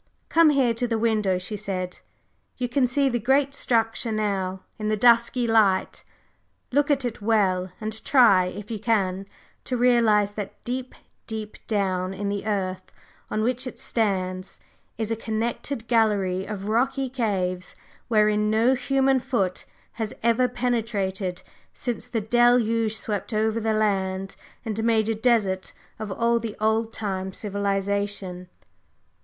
[0.29, 1.99] "Come here to the window," she said.
[2.57, 6.03] "You can see the great structure now, in the dusky light,
[6.71, 9.27] look at it well and try, if you can,
[9.65, 10.95] to realize that deep,
[11.27, 12.91] deep down in the earth
[13.29, 14.59] on which it stands
[14.97, 17.75] is a connected gallery of rocky caves
[18.07, 19.65] wherein no human foot
[20.01, 21.43] has ever penetrated
[21.75, 26.91] since the Deluge swept over the land and made a desert of all the old
[26.91, 28.49] time civilization!"